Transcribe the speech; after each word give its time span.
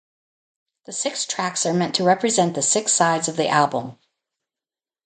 The 0.87 0.93
six 0.93 1.27
tracks 1.27 1.63
are 1.63 1.75
meant 1.75 1.93
to 1.93 2.03
represent 2.03 2.55
the 2.55 2.63
six 2.63 2.91
sides 2.91 3.27
of 3.29 3.35
the 3.35 3.47
album. 3.49 3.99